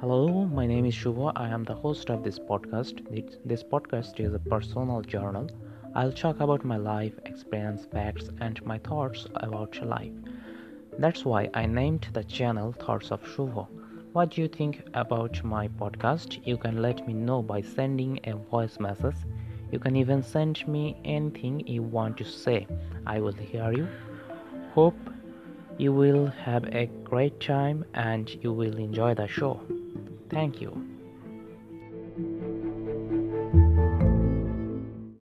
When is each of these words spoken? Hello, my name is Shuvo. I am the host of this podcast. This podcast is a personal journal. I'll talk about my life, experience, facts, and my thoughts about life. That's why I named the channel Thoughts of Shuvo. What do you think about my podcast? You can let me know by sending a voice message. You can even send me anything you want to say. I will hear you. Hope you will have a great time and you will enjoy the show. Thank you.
Hello, 0.00 0.44
my 0.44 0.64
name 0.64 0.86
is 0.86 0.94
Shuvo. 0.94 1.32
I 1.34 1.48
am 1.48 1.64
the 1.64 1.74
host 1.74 2.08
of 2.08 2.22
this 2.22 2.38
podcast. 2.38 3.02
This 3.44 3.64
podcast 3.64 4.20
is 4.20 4.32
a 4.32 4.38
personal 4.38 5.02
journal. 5.02 5.48
I'll 5.96 6.12
talk 6.12 6.38
about 6.38 6.64
my 6.64 6.76
life, 6.76 7.14
experience, 7.24 7.84
facts, 7.92 8.30
and 8.40 8.64
my 8.64 8.78
thoughts 8.78 9.26
about 9.34 9.84
life. 9.84 10.12
That's 11.00 11.24
why 11.24 11.50
I 11.52 11.66
named 11.66 12.06
the 12.12 12.22
channel 12.22 12.70
Thoughts 12.70 13.10
of 13.10 13.24
Shuvo. 13.24 13.66
What 14.12 14.30
do 14.30 14.40
you 14.40 14.46
think 14.46 14.84
about 14.94 15.42
my 15.42 15.66
podcast? 15.66 16.46
You 16.46 16.58
can 16.58 16.80
let 16.80 17.04
me 17.08 17.12
know 17.12 17.42
by 17.42 17.60
sending 17.60 18.20
a 18.22 18.36
voice 18.36 18.78
message. 18.78 19.16
You 19.72 19.80
can 19.80 19.96
even 19.96 20.22
send 20.22 20.66
me 20.68 20.96
anything 21.04 21.66
you 21.66 21.82
want 21.82 22.18
to 22.18 22.24
say. 22.24 22.68
I 23.04 23.18
will 23.18 23.32
hear 23.32 23.72
you. 23.72 23.88
Hope 24.74 25.10
you 25.76 25.92
will 25.92 26.28
have 26.28 26.64
a 26.66 26.86
great 27.02 27.40
time 27.40 27.84
and 27.94 28.30
you 28.44 28.52
will 28.52 28.76
enjoy 28.76 29.14
the 29.14 29.26
show. 29.26 29.60
Thank 30.30 30.60
you. 30.60 30.97